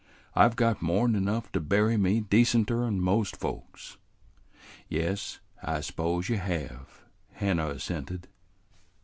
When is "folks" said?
3.37-3.97